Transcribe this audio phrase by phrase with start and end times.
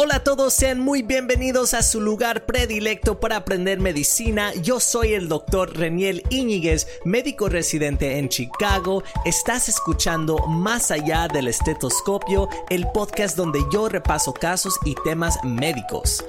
[0.00, 4.54] Hola a todos, sean muy bienvenidos a su lugar predilecto para aprender medicina.
[4.62, 9.02] Yo soy el doctor Reniel Íñiguez, médico residente en Chicago.
[9.24, 16.24] Estás escuchando Más allá del estetoscopio, el podcast donde yo repaso casos y temas médicos.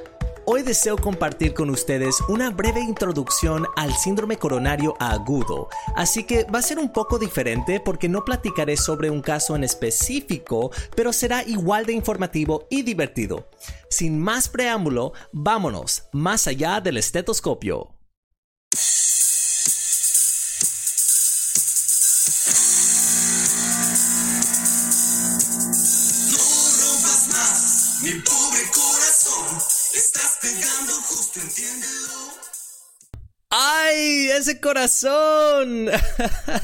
[0.51, 6.57] Hoy deseo compartir con ustedes una breve introducción al síndrome coronario agudo, así que va
[6.57, 11.43] a ser un poco diferente porque no platicaré sobre un caso en específico, pero será
[11.43, 13.47] igual de informativo y divertido.
[13.91, 17.93] Sin más preámbulo, vámonos más allá del estetoscopio.
[28.01, 28.38] mi pobre corazón.
[29.93, 32.49] Estás pegando justo, entiéndelo.
[33.49, 34.29] ¡Ay!
[34.29, 35.89] ¡Ese corazón!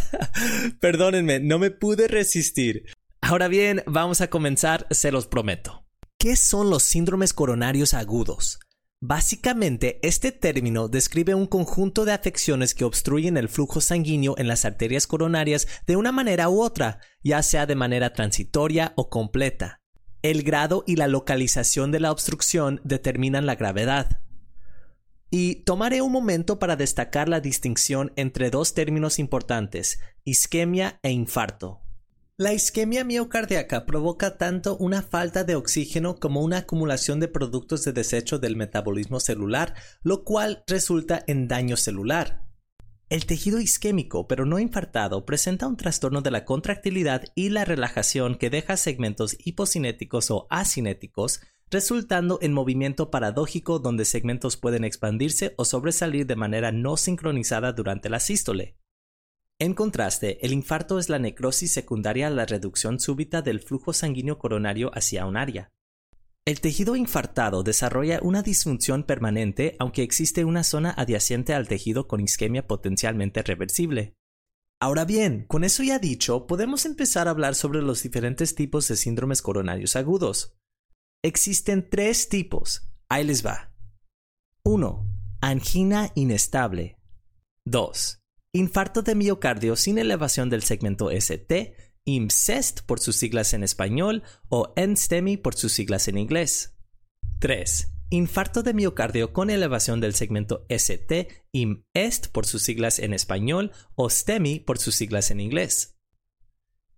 [0.80, 2.86] Perdónenme, no me pude resistir.
[3.22, 5.88] Ahora bien, vamos a comenzar, se los prometo.
[6.20, 8.60] ¿Qué son los síndromes coronarios agudos?
[9.02, 14.66] Básicamente, este término describe un conjunto de afecciones que obstruyen el flujo sanguíneo en las
[14.66, 19.82] arterias coronarias de una manera u otra, ya sea de manera transitoria o completa.
[20.26, 24.22] El grado y la localización de la obstrucción determinan la gravedad.
[25.30, 31.82] Y tomaré un momento para destacar la distinción entre dos términos importantes, isquemia e infarto.
[32.38, 37.94] La isquemia miocardíaca provoca tanto una falta de oxígeno como una acumulación de productos de
[37.94, 42.45] desecho del metabolismo celular, lo cual resulta en daño celular.
[43.08, 48.36] El tejido isquémico, pero no infartado, presenta un trastorno de la contractilidad y la relajación
[48.36, 55.66] que deja segmentos hipocinéticos o asinéticos, resultando en movimiento paradójico donde segmentos pueden expandirse o
[55.66, 58.76] sobresalir de manera no sincronizada durante la sístole.
[59.60, 64.40] En contraste, el infarto es la necrosis secundaria a la reducción súbita del flujo sanguíneo
[64.40, 65.72] coronario hacia un área.
[66.48, 72.22] El tejido infartado desarrolla una disfunción permanente aunque existe una zona adyacente al tejido con
[72.22, 74.14] isquemia potencialmente reversible.
[74.80, 78.96] Ahora bien, con eso ya dicho, podemos empezar a hablar sobre los diferentes tipos de
[78.96, 80.56] síndromes coronarios agudos.
[81.24, 82.92] Existen tres tipos.
[83.10, 83.74] Ahí les va.
[84.64, 85.04] 1.
[85.42, 87.00] Angina inestable.
[87.66, 88.20] 2.
[88.54, 91.76] Infarto de miocardio sin elevación del segmento ST
[92.08, 96.78] IMCEST por sus siglas en español o NSTEMI por sus siglas en inglés.
[97.40, 97.92] 3.
[98.12, 104.12] Infarto de miocardio con elevación del segmento ST, IMEST por sus siglas en español o
[104.12, 105.96] STEMI por sus siglas en inglés.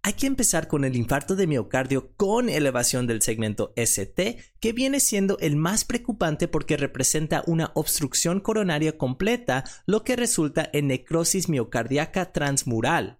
[0.03, 4.99] Hay que empezar con el infarto de miocardio con elevación del segmento ST, que viene
[4.99, 11.47] siendo el más preocupante porque representa una obstrucción coronaria completa, lo que resulta en necrosis
[11.47, 13.19] miocardíaca transmural.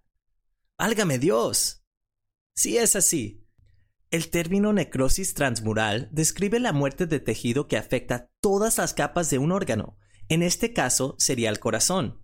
[0.77, 1.76] ¡Álgame Dios!
[2.57, 3.45] Si es así.
[4.09, 9.37] El término necrosis transmural describe la muerte de tejido que afecta todas las capas de
[9.37, 9.95] un órgano.
[10.27, 12.23] En este caso sería el corazón.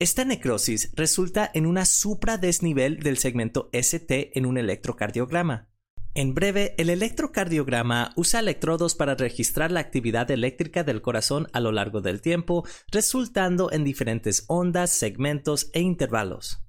[0.00, 5.70] Esta necrosis resulta en una supradesnivel del segmento ST en un electrocardiograma.
[6.14, 11.70] En breve, el electrocardiograma usa electrodos para registrar la actividad eléctrica del corazón a lo
[11.70, 16.65] largo del tiempo, resultando en diferentes ondas, segmentos e intervalos.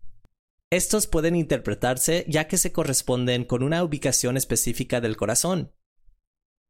[0.69, 5.71] Estos pueden interpretarse ya que se corresponden con una ubicación específica del corazón.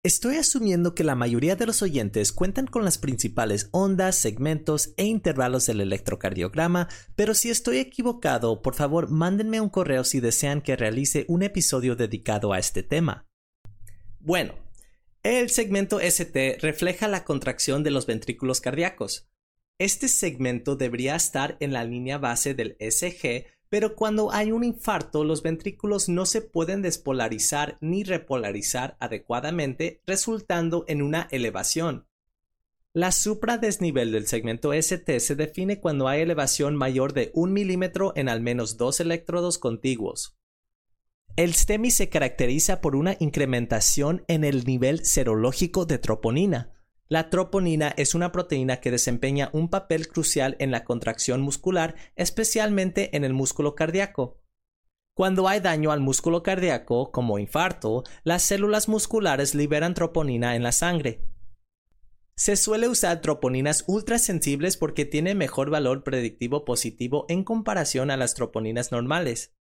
[0.03, 5.06] Estoy asumiendo que la mayoría de los oyentes cuentan con las principales ondas, segmentos e
[5.06, 10.75] intervalos del electrocardiograma, pero si estoy equivocado, por favor mándenme un correo si desean que
[10.75, 13.25] realice un episodio dedicado a este tema.
[14.19, 14.53] Bueno,
[15.24, 19.28] el segmento ST refleja la contracción de los ventrículos cardíacos.
[19.79, 25.23] Este segmento debería estar en la línea base del SG pero cuando hay un infarto,
[25.23, 32.07] los ventrículos no se pueden despolarizar ni repolarizar adecuadamente, resultando en una elevación.
[32.94, 38.29] La supradesnivel del segmento ST se define cuando hay elevación mayor de un milímetro en
[38.29, 40.38] al menos dos electrodos contiguos.
[41.35, 46.73] El STEMI se caracteriza por una incrementación en el nivel serológico de troponina,
[47.09, 53.16] la troponina es una proteína que desempeña un papel crucial en la contracción muscular, especialmente
[53.16, 54.42] en el músculo cardíaco.
[55.14, 60.72] Cuando hay daño al músculo cardíaco, como infarto, las células musculares liberan troponina en la
[60.72, 61.24] sangre.
[62.36, 68.36] Se suele usar troponinas ultrasensibles porque tiene mejor valor predictivo positivo en comparación a las
[68.36, 69.56] troponinas normales.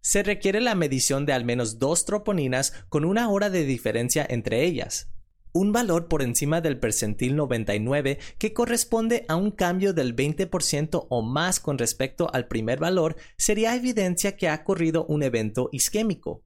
[0.00, 4.64] Se requiere la medición de al menos dos troponinas con una hora de diferencia entre
[4.64, 5.15] ellas
[5.56, 11.22] un valor por encima del percentil 99 que corresponde a un cambio del 20% o
[11.22, 16.44] más con respecto al primer valor sería evidencia que ha ocurrido un evento isquémico.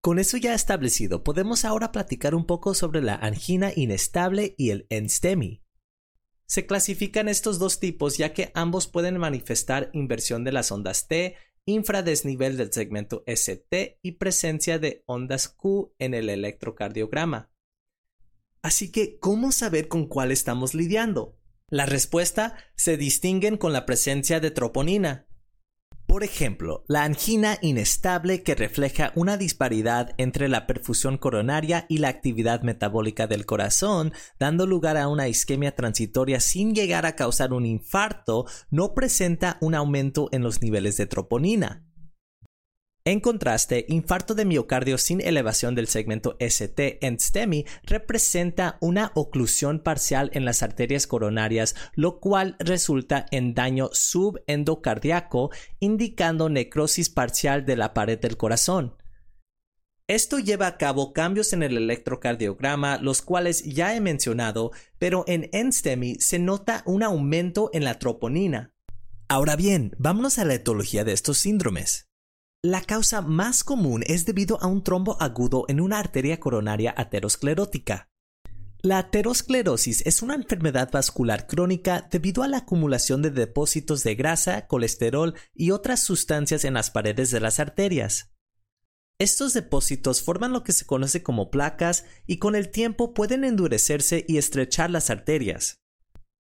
[0.00, 4.86] Con eso ya establecido, podemos ahora platicar un poco sobre la angina inestable y el
[4.90, 5.62] NSTEMI.
[6.46, 11.36] Se clasifican estos dos tipos ya que ambos pueden manifestar inversión de las ondas T,
[11.64, 17.53] infradesnivel del segmento ST y presencia de ondas Q en el electrocardiograma.
[18.64, 21.38] Así que, ¿cómo saber con cuál estamos lidiando?
[21.68, 25.26] La respuesta se distinguen con la presencia de troponina,
[26.06, 32.08] por ejemplo, la angina inestable que refleja una disparidad entre la perfusión coronaria y la
[32.08, 37.66] actividad metabólica del corazón, dando lugar a una isquemia transitoria sin llegar a causar un
[37.66, 41.83] infarto, no presenta un aumento en los niveles de troponina.
[43.06, 49.80] En contraste, infarto de miocardio sin elevación del segmento ST en STEMI representa una oclusión
[49.80, 57.76] parcial en las arterias coronarias, lo cual resulta en daño subendocardíaco, indicando necrosis parcial de
[57.76, 58.96] la pared del corazón.
[60.08, 65.50] Esto lleva a cabo cambios en el electrocardiograma, los cuales ya he mencionado, pero en
[65.52, 68.72] NSTEMI se nota un aumento en la troponina.
[69.28, 72.08] Ahora bien, vámonos a la etología de estos síndromes.
[72.64, 78.08] La causa más común es debido a un trombo agudo en una arteria coronaria aterosclerótica.
[78.80, 84.66] La aterosclerosis es una enfermedad vascular crónica debido a la acumulación de depósitos de grasa,
[84.66, 88.32] colesterol y otras sustancias en las paredes de las arterias.
[89.18, 94.24] Estos depósitos forman lo que se conoce como placas y con el tiempo pueden endurecerse
[94.26, 95.83] y estrechar las arterias.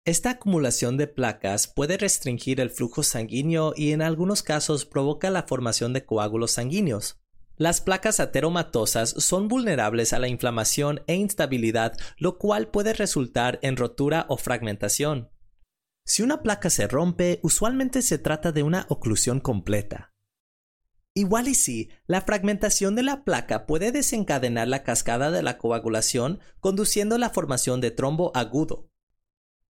[0.04, 5.44] Esta acumulación de placas puede restringir el flujo sanguíneo y en algunos casos provoca la
[5.44, 7.20] formación de coágulos sanguíneos.
[7.56, 13.76] Las placas ateromatosas son vulnerables a la inflamación e instabilidad, lo cual puede resultar en
[13.76, 15.30] rotura o fragmentación.
[16.04, 20.12] Si una placa se rompe, usualmente se trata de una oclusión completa.
[21.14, 26.40] Igual y sí, la fragmentación de la placa puede desencadenar la cascada de la coagulación,
[26.58, 28.91] conduciendo a la formación de trombo agudo.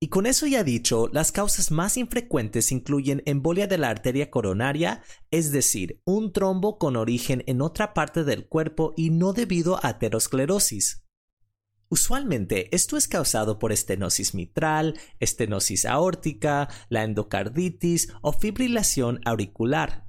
[0.03, 5.01] Y con eso ya dicho, las causas más infrecuentes incluyen embolia de la arteria coronaria,
[5.31, 9.91] es decir, un trombo con origen en otra parte del cuerpo y no debido a
[9.91, 11.05] aterosclerosis.
[11.89, 20.09] Usualmente esto es causado por estenosis mitral, estenosis aórtica, la endocarditis o fibrilación auricular.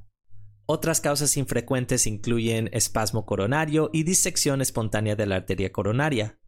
[0.66, 6.40] Otras causas infrecuentes incluyen espasmo coronario y disección espontánea de la arteria coronaria.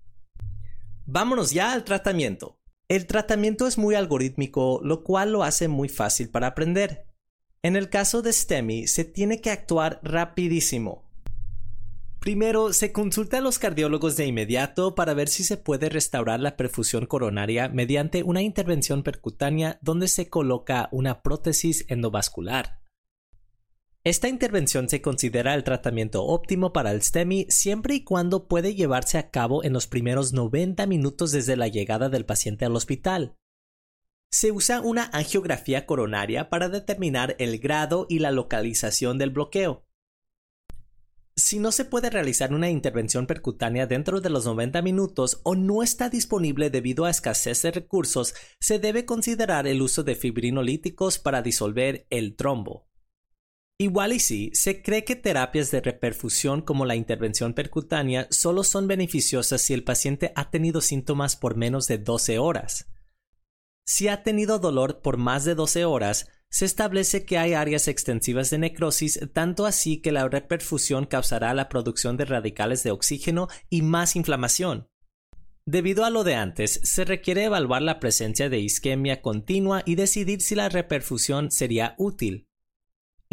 [1.06, 2.60] Vámonos ya al tratamiento.
[2.88, 7.08] El tratamiento es muy algorítmico, lo cual lo hace muy fácil para aprender.
[7.64, 11.04] En el caso de STEMI, se tiene que actuar rapidísimo.
[12.20, 16.58] Primero, se consulta a los cardiólogos de inmediato para ver si se puede restaurar la
[16.58, 22.85] perfusión coronaria mediante una intervención percutánea donde se coloca una prótesis endovascular.
[24.06, 29.18] Esta intervención se considera el tratamiento óptimo para el STEMI siempre y cuando puede llevarse
[29.18, 33.36] a cabo en los primeros 90 minutos desde la llegada del paciente al hospital.
[34.30, 39.88] Se usa una angiografía coronaria para determinar el grado y la localización del bloqueo.
[41.36, 45.82] Si no se puede realizar una intervención percutánea dentro de los 90 minutos o no
[45.82, 51.42] está disponible debido a escasez de recursos, se debe considerar el uso de fibrinolíticos para
[51.42, 52.86] disolver el trombo.
[53.78, 58.88] Igual y sí, se cree que terapias de reperfusión como la intervención percutánea solo son
[58.88, 62.88] beneficiosas si el paciente ha tenido síntomas por menos de 12 horas.
[63.86, 68.50] Si ha tenido dolor por más de 12 horas, se establece que hay áreas extensivas
[68.50, 73.82] de necrosis, tanto así que la reperfusión causará la producción de radicales de oxígeno y
[73.82, 74.88] más inflamación.
[75.66, 80.42] Debido a lo de antes, se requiere evaluar la presencia de isquemia continua y decidir
[80.42, 82.48] si la reperfusión sería útil.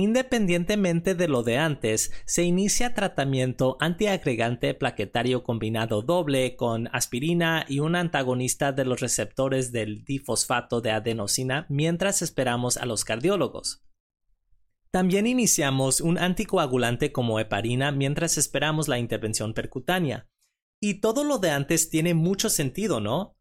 [0.03, 7.79] Independientemente de lo de antes, se inicia tratamiento antiagregante plaquetario combinado doble con aspirina y
[7.79, 13.85] un antagonista de los receptores del difosfato de adenosina mientras esperamos a los cardiólogos.
[14.91, 20.27] También iniciamos un anticoagulante como heparina mientras esperamos la intervención percutánea.
[20.81, 23.37] Y todo lo de antes tiene mucho sentido, ¿no?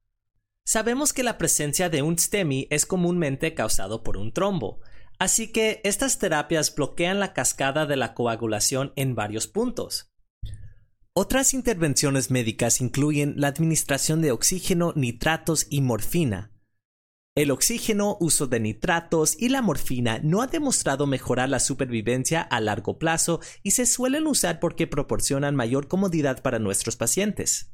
[0.63, 4.80] Sabemos que la presencia de un STEMI es comúnmente causado por un trombo,
[5.21, 10.11] Así que estas terapias bloquean la cascada de la coagulación en varios puntos.
[11.13, 16.51] Otras intervenciones médicas incluyen la administración de oxígeno, nitratos y morfina.
[17.35, 22.59] El oxígeno, uso de nitratos y la morfina no ha demostrado mejorar la supervivencia a
[22.59, 27.71] largo plazo y se suelen usar porque proporcionan mayor comodidad para nuestros pacientes.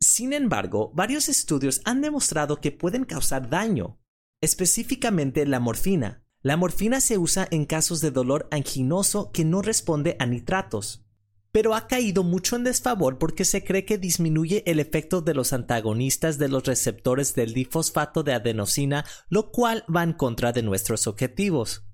[0.00, 4.00] Sin embargo, varios estudios han demostrado que pueden causar daño,
[4.40, 10.16] específicamente la morfina, la morfina se usa en casos de dolor anginoso que no responde
[10.18, 11.04] a nitratos.
[11.52, 15.52] pero ha caído mucho en desfavor porque se cree que disminuye el efecto de los
[15.52, 21.06] antagonistas de los receptores del difosfato de adenosina, lo cual va en contra de nuestros
[21.06, 21.84] objetivos.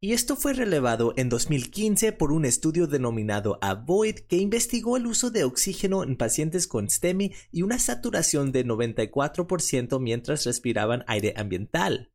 [0.00, 5.30] Y esto fue relevado en 2015 por un estudio denominado AVOID que investigó el uso
[5.30, 12.10] de oxígeno en pacientes con STEMI y una saturación de 94% mientras respiraban aire ambiental.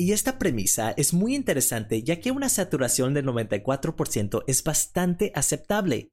[0.00, 6.08] Y esta premisa es muy interesante ya que una saturación del 94% es bastante aceptable.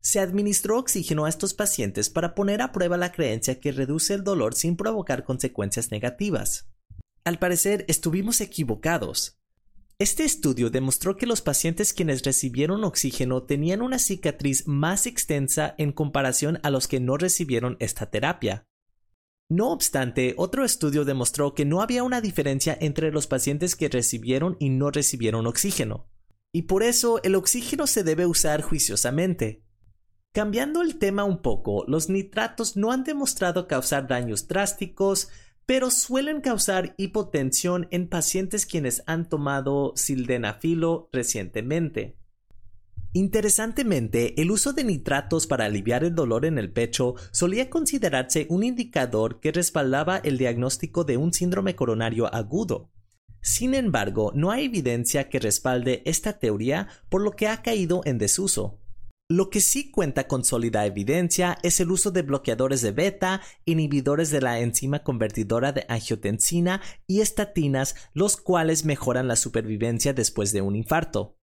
[0.00, 4.22] Se administró oxígeno a estos pacientes para poner a prueba la creencia que reduce el
[4.22, 6.68] dolor sin provocar consecuencias negativas.
[7.24, 9.40] Al parecer estuvimos equivocados.
[9.98, 15.90] Este estudio demostró que los pacientes quienes recibieron oxígeno tenían una cicatriz más extensa en
[15.90, 18.65] comparación a los que no recibieron esta terapia.
[19.48, 24.56] No obstante, otro estudio demostró que no había una diferencia entre los pacientes que recibieron
[24.58, 26.08] y no recibieron oxígeno.
[26.52, 29.62] Y por eso el oxígeno se debe usar juiciosamente.
[30.32, 35.28] Cambiando el tema un poco, los nitratos no han demostrado causar daños drásticos,
[35.64, 42.18] pero suelen causar hipotensión en pacientes quienes han tomado sildenafilo recientemente.
[43.16, 48.62] Interesantemente, el uso de nitratos para aliviar el dolor en el pecho solía considerarse un
[48.62, 52.90] indicador que respaldaba el diagnóstico de un síndrome coronario agudo.
[53.40, 58.18] Sin embargo, no hay evidencia que respalde esta teoría, por lo que ha caído en
[58.18, 58.82] desuso.
[59.30, 64.30] Lo que sí cuenta con sólida evidencia es el uso de bloqueadores de beta, inhibidores
[64.30, 70.60] de la enzima convertidora de angiotensina y estatinas, los cuales mejoran la supervivencia después de
[70.60, 71.38] un infarto.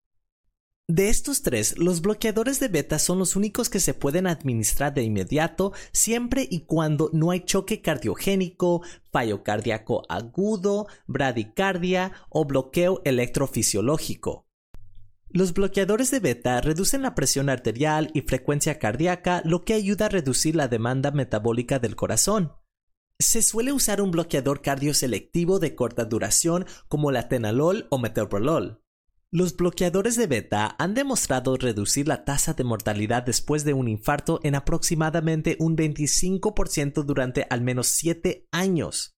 [0.90, 5.02] De estos tres, los bloqueadores de beta son los únicos que se pueden administrar de
[5.02, 14.46] inmediato siempre y cuando no hay choque cardiogénico, fallo cardíaco agudo, bradicardia o bloqueo electrofisiológico.
[15.30, 20.10] Los bloqueadores de beta reducen la presión arterial y frecuencia cardíaca, lo que ayuda a
[20.10, 22.52] reducir la demanda metabólica del corazón.
[23.20, 28.83] Se suele usar un bloqueador cardioselectivo de corta duración como la tenolol o metoprolol.
[29.36, 34.40] Los bloqueadores de beta han demostrado reducir la tasa de mortalidad después de un infarto
[34.44, 39.16] en aproximadamente un 25% durante al menos 7 años.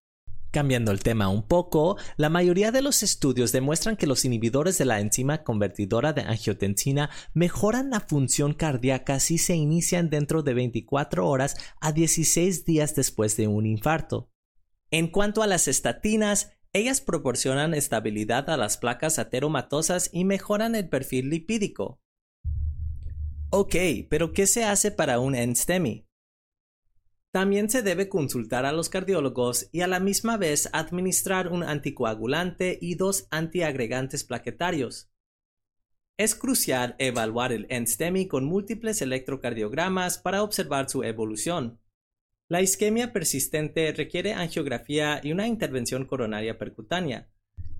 [0.50, 4.86] Cambiando el tema un poco, la mayoría de los estudios demuestran que los inhibidores de
[4.86, 11.28] la enzima convertidora de angiotensina mejoran la función cardíaca si se inician dentro de 24
[11.28, 14.30] horas a 16 días después de un infarto.
[14.90, 20.88] En cuanto a las estatinas, ellas proporcionan estabilidad a las placas ateromatosas y mejoran el
[20.88, 22.00] perfil lipídico.
[23.50, 23.74] Ok,
[24.08, 26.06] pero ¿qué se hace para un NSTEMI?
[27.32, 32.78] También se debe consultar a los cardiólogos y a la misma vez administrar un anticoagulante
[32.80, 35.10] y dos antiagregantes plaquetarios.
[36.18, 41.78] Es crucial evaluar el NSTEMI con múltiples electrocardiogramas para observar su evolución.
[42.48, 47.28] La isquemia persistente requiere angiografía y una intervención coronaria percutánea.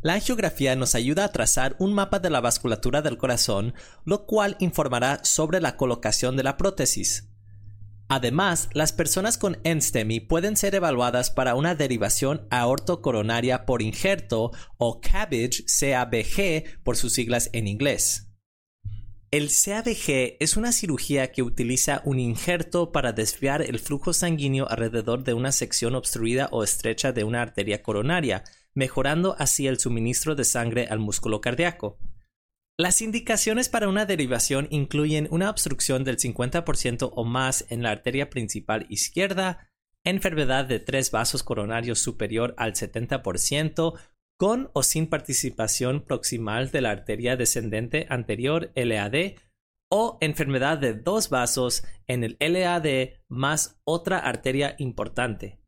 [0.03, 4.57] La angiografía nos ayuda a trazar un mapa de la vasculatura del corazón, lo cual
[4.59, 7.29] informará sobre la colocación de la prótesis.
[8.09, 15.01] Además, las personas con NSTEMI pueden ser evaluadas para una derivación aortocoronaria por injerto o
[15.01, 18.26] CABG, CABG por sus siglas en inglés.
[19.37, 25.25] El CABG es una cirugía que utiliza un injerto para desviar el flujo sanguíneo alrededor
[25.25, 30.45] de una sección obstruida o estrecha de una arteria coronaria, mejorando así el suministro de
[30.45, 31.99] sangre al músculo cardíaco.
[32.79, 38.31] Las indicaciones para una derivación incluyen una obstrucción del 50% o más en la arteria
[38.31, 39.69] principal izquierda,
[40.03, 43.99] enfermedad de tres vasos coronarios superior al 70%,
[44.37, 49.35] con o sin participación proximal de la arteria descendente anterior LAD
[49.91, 55.61] o enfermedad de dos vasos en el LAD más otra arteria importante.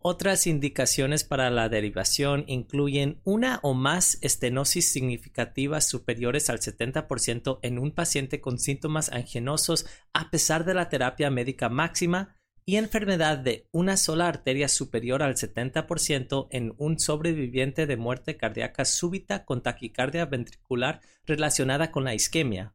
[0.00, 7.78] Otras indicaciones para la derivación incluyen una o más estenosis significativas superiores al 70% en
[7.80, 12.37] un paciente con síntomas anginosos a pesar de la terapia médica máxima
[12.68, 18.84] y enfermedad de una sola arteria superior al 70% en un sobreviviente de muerte cardíaca
[18.84, 22.74] súbita con taquicardia ventricular relacionada con la isquemia.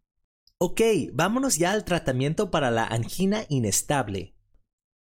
[0.57, 0.81] Ok,
[1.13, 4.33] vámonos ya al tratamiento para la angina inestable.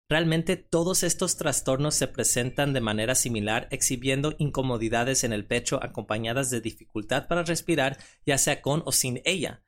[0.10, 6.50] Realmente todos estos trastornos se presentan de manera similar exhibiendo incomodidades en el pecho acompañadas
[6.50, 9.62] de dificultad para respirar ya sea con o sin ella.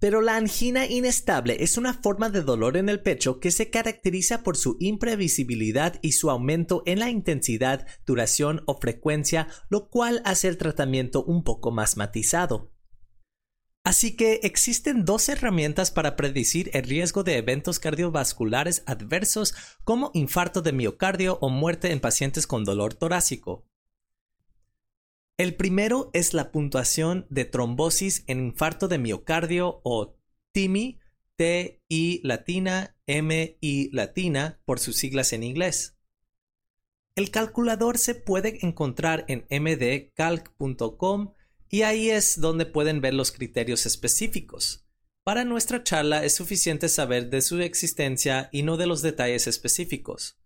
[0.00, 4.42] Pero la angina inestable es una forma de dolor en el pecho que se caracteriza
[4.42, 10.48] por su imprevisibilidad y su aumento en la intensidad, duración o frecuencia, lo cual hace
[10.48, 12.72] el tratamiento un poco más matizado.
[13.84, 20.60] Así que existen dos herramientas para predecir el riesgo de eventos cardiovasculares adversos como infarto
[20.60, 23.66] de miocardio o muerte en pacientes con dolor torácico.
[25.38, 30.16] El primero es la puntuación de trombosis en infarto de miocardio o
[30.50, 30.98] TIMI,
[31.36, 35.96] T-I latina, M-I latina, por sus siglas en inglés.
[37.14, 41.34] El calculador se puede encontrar en mdcalc.com
[41.68, 44.88] y ahí es donde pueden ver los criterios específicos.
[45.22, 50.36] Para nuestra charla es suficiente saber de su existencia y no de los detalles específicos.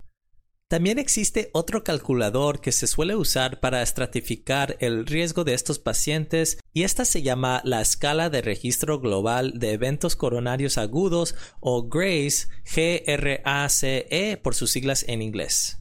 [0.73, 6.57] También existe otro calculador que se suele usar para estratificar el riesgo de estos pacientes
[6.73, 12.49] y esta se llama la escala de registro global de eventos coronarios agudos o GRACE,
[12.64, 15.76] G-R-A-C-E por sus siglas en inglés.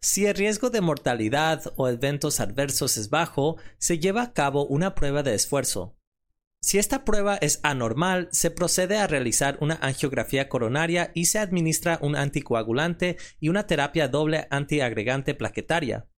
[0.00, 4.94] Si el riesgo de mortalidad o eventos adversos es bajo, se lleva a cabo una
[4.94, 5.94] prueba de esfuerzo.
[6.64, 11.98] Si esta prueba es anormal, se procede a realizar una angiografía coronaria y se administra
[12.00, 16.08] un anticoagulante y una terapia doble antiagregante plaquetaria.